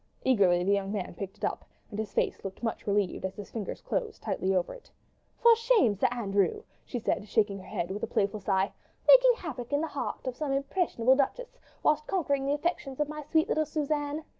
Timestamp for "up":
1.45-1.63